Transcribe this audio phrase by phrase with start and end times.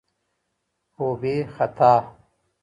[0.93, 1.93] خو بې خطا